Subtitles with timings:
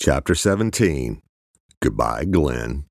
[0.00, 1.22] Chapter 17
[1.82, 2.84] Goodbye, Glen.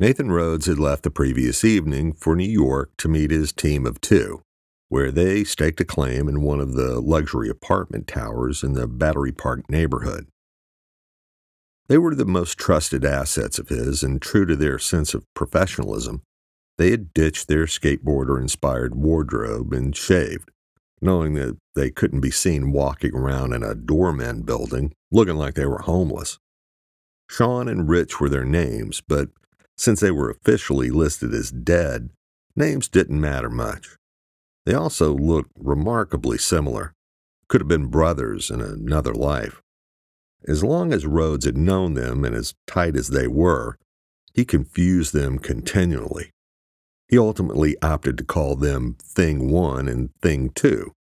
[0.00, 4.00] Nathan Rhodes had left the previous evening for New York to meet his team of
[4.00, 4.42] two,
[4.88, 9.30] where they staked a claim in one of the luxury apartment towers in the Battery
[9.30, 10.26] Park neighborhood.
[11.86, 16.22] They were the most trusted assets of his, and true to their sense of professionalism,
[16.78, 20.50] they had ditched their skateboarder inspired wardrobe and shaved,
[21.00, 25.66] knowing that they couldn't be seen walking around in a doorman building looking like they
[25.66, 26.38] were homeless.
[27.28, 29.30] Sean and Rich were their names, but
[29.76, 32.10] since they were officially listed as dead,
[32.54, 33.96] names didn't matter much.
[34.66, 36.92] They also looked remarkably similar.
[37.48, 39.62] Could have been brothers in another life.
[40.46, 43.78] As long as Rhodes had known them and as tight as they were,
[44.34, 46.30] he confused them continually.
[47.10, 50.92] He ultimately opted to call them Thing 1 and Thing 2,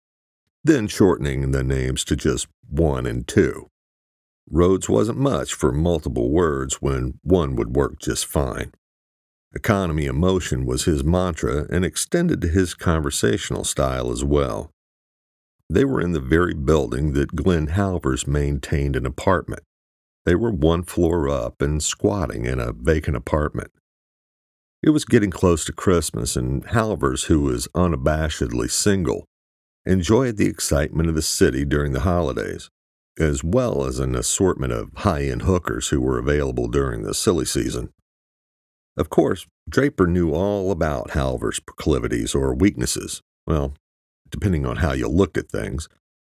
[0.65, 3.69] then shortening the names to just 1 and 2.
[4.51, 8.73] Rhodes wasn't much for multiple words when one would work just fine.
[9.55, 14.71] Economy of motion was his mantra and extended to his conversational style as well.
[15.69, 19.63] They were in the very building that Glen Halvers maintained an apartment.
[20.25, 23.73] They were one floor up and squatting in a vacant apartment.
[24.83, 29.25] It was getting close to Christmas, and Halvers, who was unabashedly single,
[29.85, 32.71] enjoyed the excitement of the city during the holidays,
[33.19, 37.45] as well as an assortment of high end hookers who were available during the silly
[37.45, 37.91] season.
[38.97, 43.75] Of course, Draper knew all about Halver's proclivities or weaknesses, well,
[44.31, 45.89] depending on how you looked at things,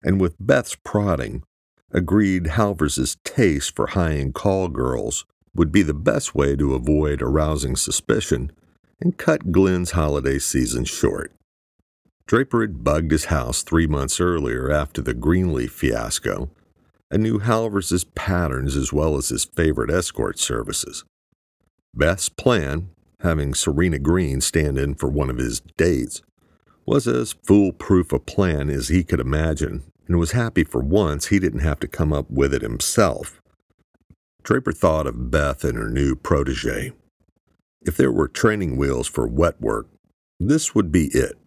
[0.02, 1.44] and with Beth's prodding,
[1.92, 7.20] agreed Halvers's taste for high end call girls would be the best way to avoid
[7.20, 8.50] arousing suspicion
[9.00, 11.32] and cut Glen's holiday season short.
[12.26, 16.50] Draper had bugged his house three months earlier after the Greenleaf fiasco
[17.10, 21.04] and knew Halvers's patterns as well as his favorite escort services.
[21.94, 22.88] Beth's plan,
[23.20, 26.22] having Sarina Green stand in for one of his dates,
[26.86, 31.38] was as foolproof a plan as he could imagine, and was happy for once he
[31.38, 33.41] didn't have to come up with it himself.
[34.42, 36.92] Draper thought of Beth and her new protege.
[37.82, 39.88] If there were training wheels for wet work,
[40.38, 41.38] this would be it.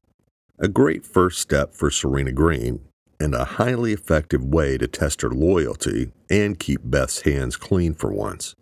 [0.59, 2.79] A great first step for Sarina Green,
[3.19, 8.11] and a highly effective way to test her loyalty and keep Beth's hands clean for
[8.11, 8.55] once.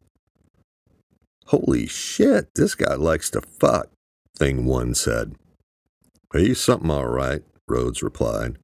[1.47, 3.89] Holy shit, this guy likes to fuck,
[4.37, 5.35] Thing One said.
[6.33, 8.57] He's something all right, Rhodes replied,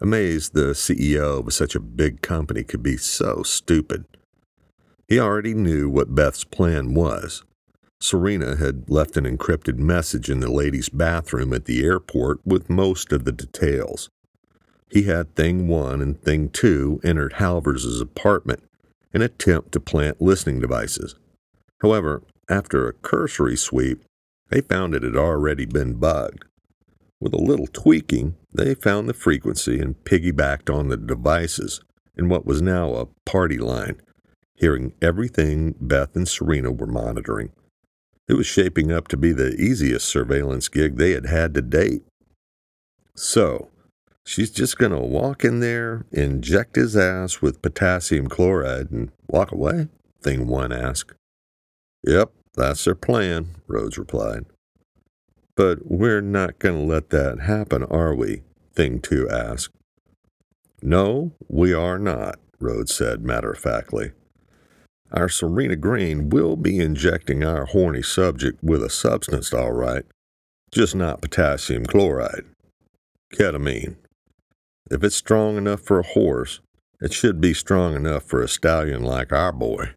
[0.00, 4.04] amazed the CEO of such a big company could be so stupid.
[5.08, 7.44] He already knew what Beth's plan was.
[8.00, 13.12] Sarina had left an encrypted message in the ladies' bathroom at the airport with most
[13.12, 14.10] of the details.
[14.90, 18.62] He had Thing 1 and Thing 2 entered Halvers's apartment
[19.12, 21.14] in an attempt to plant listening devices.
[21.80, 24.04] However, after a cursory sweep,
[24.50, 26.44] they found it had already been bugged.
[27.20, 31.80] With a little tweaking, they found the frequency and piggybacked on the devices
[32.16, 34.00] in what was now a party line
[34.54, 37.50] hearing everything Beth and Sarina were monitoring.
[38.28, 42.02] It was shaping up to be the easiest surveillance gig they had had to date.
[43.14, 43.68] So,
[44.24, 49.52] she's just going to walk in there, inject his ass with potassium chloride, and walk
[49.52, 49.88] away?
[50.22, 51.14] Thing one asked.
[52.04, 54.46] Yep, that's their plan, Rhodes replied.
[55.54, 58.42] But we're not going to let that happen, are we?
[58.72, 59.74] Thing two asked.
[60.80, 64.12] No, we are not, Rhodes said matter of factly.
[65.14, 70.06] Our Sarina Green will be injecting our horny subject with a substance, all right,
[70.70, 72.46] just not potassium chloride.
[73.34, 73.96] Ketamine.
[74.90, 76.60] If it's strong enough for a horse,
[77.02, 79.90] it should be strong enough for a stallion like our boy.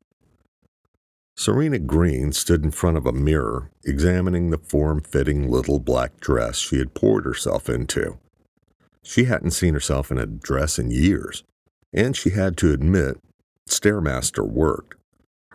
[1.38, 6.58] Sarina Green stood in front of a mirror, examining the form fitting little black dress
[6.58, 8.18] she had poured herself into.
[9.02, 11.44] She hadn't seen herself in a dress in years,
[11.94, 13.18] and she had to admit,
[13.70, 14.96] Stairmaster worked.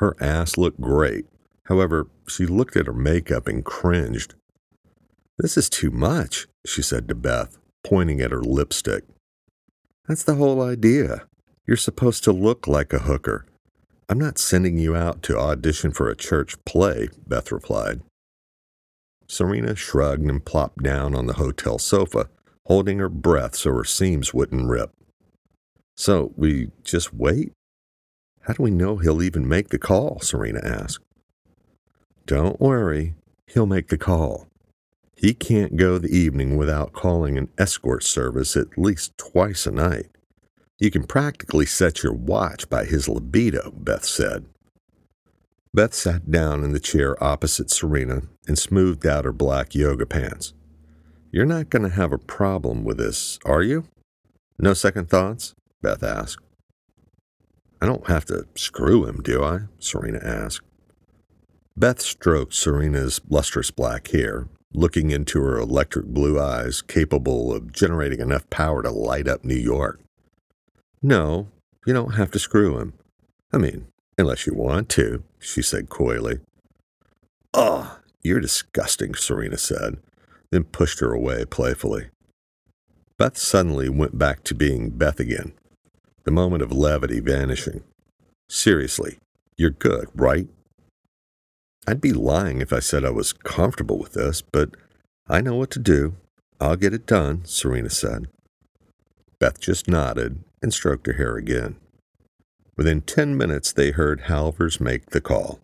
[0.01, 1.27] Her ass looked great.
[1.65, 4.35] However, she looked at her makeup and cringed.
[5.39, 9.05] This is too much, she said to Beth, pointing at her lipstick.
[10.09, 11.27] That's the whole idea.
[11.67, 13.45] You're supposed to look like a hooker.
[14.09, 18.01] I'm not sending you out to audition for a church play, Beth replied.
[19.29, 22.29] Sarina shrugged and plopped down on the hotel sofa,
[22.67, 24.91] holding her breath so her seams wouldn't rip.
[25.97, 27.53] So we just wait?
[28.43, 30.19] How do we know he'll even make the call?
[30.21, 31.05] Sarina asked.
[32.27, 33.15] Don't worry,
[33.47, 34.47] he'll make the call.
[35.17, 40.07] He can't go the evening without calling an escort service at least twice a night.
[40.79, 44.47] You can practically set your watch by his libido, Beth said.
[45.75, 50.55] Beth sat down in the chair opposite Sarina and smoothed out her black yoga pants.
[51.31, 53.85] You're not going to have a problem with this, are you?
[54.59, 55.55] No second thoughts?
[55.83, 56.43] Beth asked.
[57.81, 59.61] I don't have to screw him, do I?
[59.81, 60.67] Sarina asked.
[61.77, 68.21] Beth stroked Sarina's lustrous black hair, looking into her electric blue eyes capable of generating
[68.21, 70.01] enough power to light up New York.
[71.03, 71.49] No,
[71.87, 72.93] you don't have to screw him.
[73.53, 73.87] I mean,
[74.19, 76.41] unless you want to, she said coyly.
[77.55, 79.97] Oh, you're disgusting, Sarina said,
[80.51, 82.11] then pushed her away playfully.
[83.17, 85.53] Beth suddenly went back to being Beth again,
[86.25, 87.83] the moment of levity vanishing.
[88.49, 89.19] Seriously,
[89.57, 90.49] you're good, right?
[91.87, 94.71] I'd be lying if I said I was comfortable with this, but
[95.29, 96.17] I know what to do.
[96.61, 98.29] I'll get it done, Sarina said.
[99.39, 101.77] Beth just nodded and stroked her hair again.
[102.77, 105.61] Within ten minutes, they heard Halvers make the call.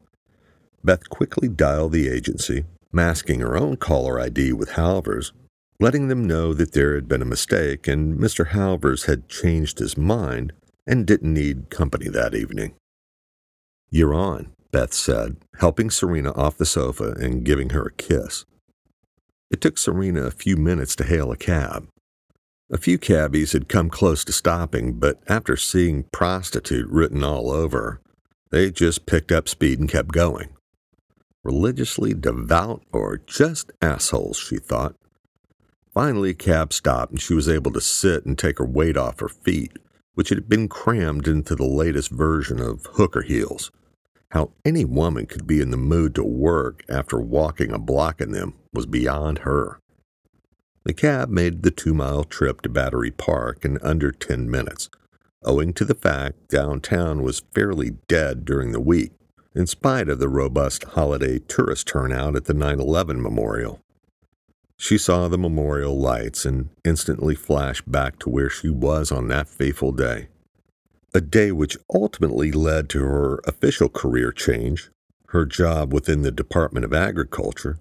[0.82, 5.32] Beth quickly dialed the agency, masking her own caller ID with Halvers,
[5.78, 8.48] letting them know that there had been a mistake and Mr.
[8.48, 10.52] Halvers had changed his mind
[10.86, 12.74] and didn't need company that evening.
[13.90, 18.44] You're on, Beth said, helping Sarina off the sofa and giving her a kiss.
[19.50, 21.88] It took Sarina a few minutes to hail a cab.
[22.70, 28.00] A few cabbies had come close to stopping, but after seeing prostitute written all over,
[28.50, 30.48] they just picked up speed and kept going.
[31.44, 34.96] Religiously devout or just assholes, she thought.
[35.96, 39.30] Finally, cab stopped and she was able to sit and take her weight off her
[39.30, 39.78] feet,
[40.12, 43.70] which had been crammed into the latest version of hooker heels.
[44.32, 48.32] How any woman could be in the mood to work after walking a block in
[48.32, 49.80] them was beyond her.
[50.84, 54.90] The cab made the two mile trip to Battery Park in under 10 minutes,
[55.46, 59.12] owing to the fact downtown was fairly dead during the week,
[59.54, 63.80] in spite of the robust holiday tourist turnout at the 9 11 memorial.
[64.78, 69.48] She saw the memorial lights and instantly flashed back to where she was on that
[69.48, 70.28] fateful day.
[71.14, 74.90] A day which ultimately led to her official career change,
[75.28, 77.78] her job within the Department of Agriculture,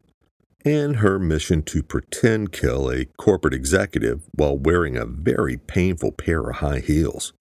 [0.63, 6.50] and her mission to pretend kill a corporate executive while wearing a very painful pair
[6.50, 7.33] of high heels.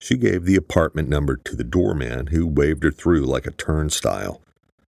[0.00, 4.42] She gave the apartment number to the doorman who waved her through like a turnstile.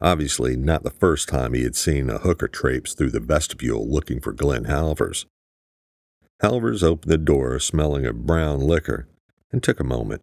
[0.01, 4.21] Obviously, not the first time he had seen a hooker traipse through the vestibule looking
[4.21, 5.25] for Glen Halvers.
[6.41, 9.07] Halvers opened the door smelling of brown liquor
[9.51, 10.21] and took a moment,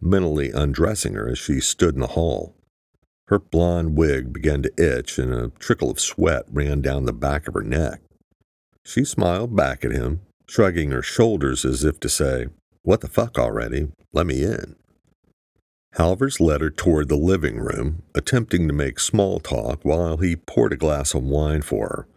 [0.00, 2.54] mentally undressing her as she stood in the hall.
[3.28, 7.48] Her blonde wig began to itch, and a trickle of sweat ran down the back
[7.48, 8.00] of her neck.
[8.84, 12.46] She smiled back at him, shrugging her shoulders as if to say,
[12.82, 13.88] What the fuck already?
[14.12, 14.76] Let me in.
[15.94, 20.72] Halvers led her toward the living room, attempting to make small talk while he poured
[20.72, 22.08] a glass of wine for her.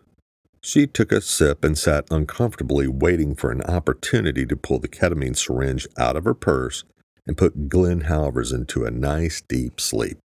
[0.62, 5.35] She took a sip and sat uncomfortably waiting for an opportunity to pull the ketamine
[5.35, 6.83] syringe out of her purse
[7.25, 10.19] and put Glen Halvers into a nice deep sleep.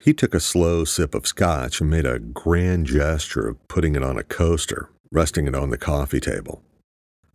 [0.00, 4.02] He took a slow sip of scotch and made a grand gesture of putting it
[4.02, 6.62] on a coaster, resting it on the coffee table.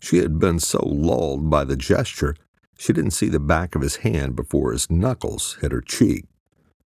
[0.01, 2.35] She had been so lulled by the gesture,
[2.77, 6.25] she didn't see the back of his hand before his knuckles hit her cheek.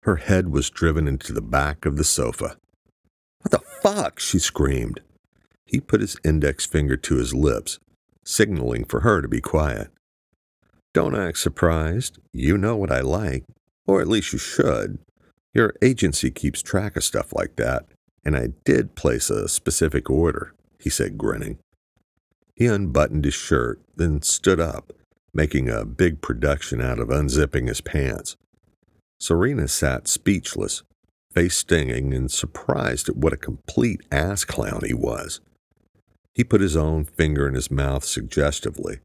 [0.04, 2.58] Her head was driven into the back of the sofa.
[3.42, 4.20] What the fuck?
[4.20, 5.02] she screamed.
[5.66, 7.80] He put his index finger to his lips,
[8.24, 9.90] signaling for her to be quiet.
[10.94, 12.18] Don't act surprised.
[12.34, 13.46] You know what I like,
[13.88, 15.00] or at least you should.
[15.54, 17.86] Your agency keeps track of stuff like that,
[18.24, 21.60] and I did place a specific order, he said, grinning.
[22.56, 24.94] He unbuttoned his shirt, then stood up,
[25.34, 28.36] making a big production out of unzipping his pants.
[29.20, 30.84] Sarina sat speechless,
[31.34, 35.40] face stinging and surprised at what a complete ass clown he was.
[36.34, 39.00] He put his own finger in his mouth suggestively,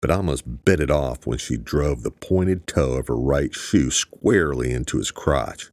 [0.00, 3.90] but almost bit it off when she drove the pointed toe of her right shoe
[3.90, 5.70] squarely into his crotch.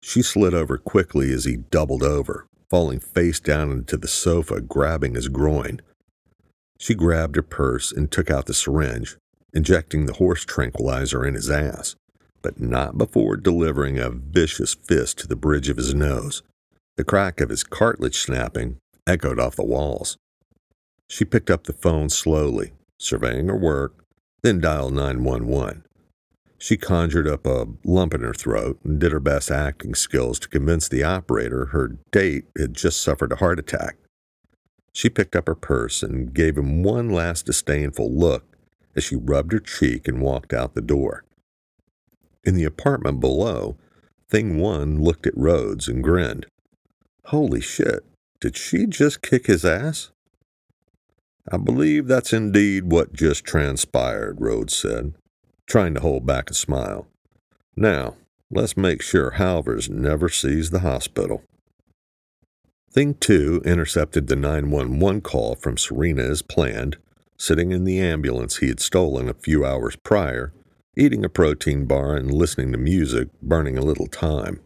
[0.00, 5.14] She slid over quickly as he doubled over, falling face down into the sofa, grabbing
[5.14, 5.80] his groin.
[6.78, 9.16] She grabbed her purse and took out the syringe,
[9.52, 11.96] injecting the horse tranquilizer in his ass,
[12.42, 16.42] but not before delivering a vicious fist to the bridge of his nose.
[16.96, 20.16] The crack of his cartilage snapping echoed off the walls.
[21.08, 24.04] She picked up the phone slowly, surveying her work,
[24.42, 25.84] then dialed 911.
[26.58, 30.48] She conjured up a lump in her throat and did her best acting skills to
[30.48, 33.96] convince the operator her date had just suffered a heart attack.
[34.96, 38.56] She picked up her purse and gave him one last disdainful look,
[38.94, 41.22] as she rubbed her cheek and walked out the door.
[42.44, 43.76] In the apartment below,
[44.30, 46.46] Thing One looked at Rhodes and grinned.
[47.26, 48.06] Holy shit,
[48.40, 50.12] did she just kick his ass?
[51.52, 55.12] I believe that's indeed what just transpired, Rhodes said,
[55.66, 57.06] trying to hold back a smile.
[57.76, 58.16] Now,
[58.50, 61.42] let's make sure Halvers never sees the hospital.
[62.96, 66.96] Thing 2 intercepted the 911 call from Sarina as planned,
[67.36, 70.54] sitting in the ambulance he had stolen a few hours prior,
[70.96, 74.62] eating a protein bar and listening to music, burning a little time.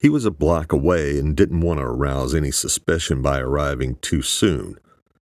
[0.00, 4.22] He was a block away and didn't want to arouse any suspicion by arriving too
[4.22, 4.78] soon.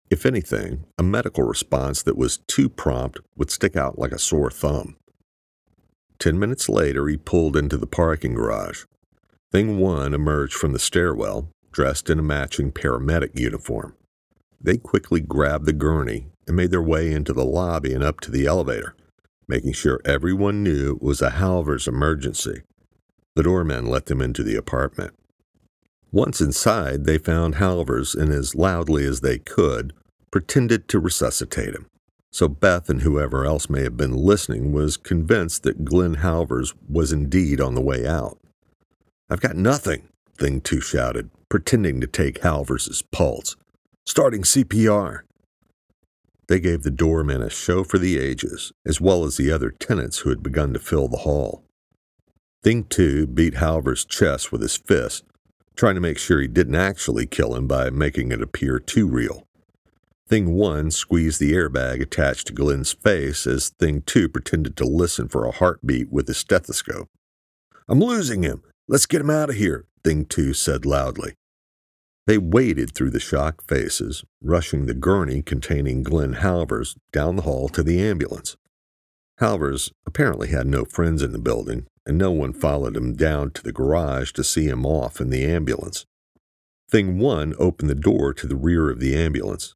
[0.09, 4.49] If anything, a medical response that was too prompt would stick out like a sore
[4.49, 4.95] thumb.
[6.19, 8.85] Ten minutes later, he pulled into the parking garage.
[9.51, 13.95] Thing one emerged from the stairwell, dressed in a matching paramedic uniform.
[14.59, 18.31] They quickly grabbed the gurney and made their way into the lobby and up to
[18.31, 18.95] the elevator,
[19.47, 22.63] making sure everyone knew it was a Halvers emergency.
[23.35, 25.13] The doorman let them into the apartment.
[26.11, 29.93] Once inside, they found Halvers and, as loudly as they could,
[30.31, 31.85] pretended to resuscitate him.
[32.31, 37.11] So Beth and whoever else may have been listening was convinced that Glen Halvers was
[37.13, 38.39] indeed on the way out.
[39.29, 43.55] I've got nothing, Thing 2 shouted, pretending to take Halvers's pulse.
[44.05, 45.21] Starting CPR.
[46.47, 50.19] They gave the doorman a show for the ages, as well as the other tenants
[50.19, 51.63] who had begun to fill the hall.
[52.63, 55.23] Thing 2 beat Halver's chest with his fist
[55.77, 59.43] trying to make sure he didn't actually kill him by making it appear too real.
[60.27, 65.29] Thing 1 squeezed the airbag attached to Glen's face as Thing 2 pretended to listen
[65.29, 67.07] for a heartbeat with his stethoscope.
[67.87, 68.63] I'm losing him.
[68.89, 71.33] Let's get him out of here, Thing 2 said loudly.
[72.27, 77.67] They waded through the shocked faces, rushing the gurney containing Glen Halvers down the hall
[77.67, 78.55] to the ambulance.
[79.39, 83.61] Halvers apparently had no friends in the building, and no one followed him down to
[83.61, 86.05] the garage to see him off in the ambulance.
[86.89, 89.75] Thing one opened the door to the rear of the ambulance.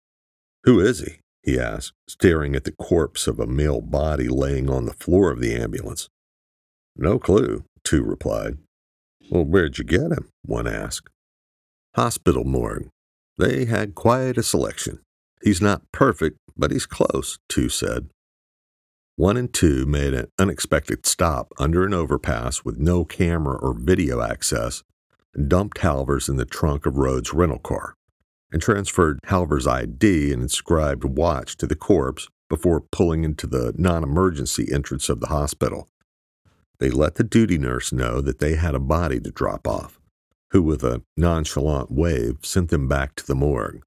[0.64, 1.20] Who is he?
[1.44, 5.42] he asked, staring at the corpse of a male body laying on the floor of
[5.42, 6.08] the ambulance.
[6.96, 8.60] No clue, two replied.
[9.32, 10.28] Well, where'd you get him?
[10.44, 11.10] one asked.
[11.96, 12.90] Hospital morgue.
[13.38, 15.00] They had quite a selection.
[15.42, 18.10] He's not perfect, but he's close, two said.
[19.16, 24.22] One and two made an unexpected stop under an overpass with no camera or video
[24.22, 24.84] access
[25.34, 27.96] and dumped Halvers in the trunk of Rhodes' rental car
[28.52, 34.04] and transferred Halvers' ID and inscribed watch to the corpse before pulling into the non
[34.04, 35.88] emergency entrance of the hospital.
[36.82, 40.00] They let the duty nurse know that they had a body to drop off,
[40.50, 43.84] who, with a nonchalant wave, sent them back to the morgue.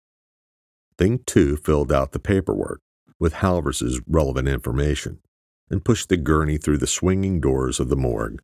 [0.96, 2.80] Thing 2 filled out the paperwork
[3.18, 5.18] with Halvers's relevant information
[5.68, 8.40] and pushed the gurney through the swinging doors of the morgue.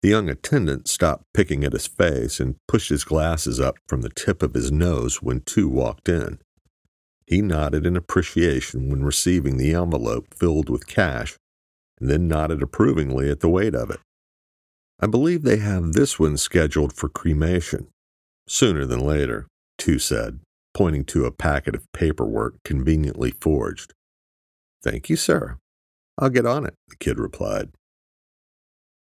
[0.00, 4.08] The young attendant stopped picking at his face and pushed his glasses up from the
[4.08, 6.38] tip of his nose when two walked in.
[7.26, 11.36] He nodded in appreciation when receiving the envelope filled with cash,
[12.00, 14.00] and then nodded approvingly at the weight of it.
[15.00, 17.88] I believe they have this one scheduled for cremation.
[18.46, 20.40] Sooner than later, two said,
[20.74, 23.92] pointing to a packet of paperwork conveniently forged.
[24.82, 25.58] Thank you, sir.
[26.18, 27.70] I'll get on it, the kid replied.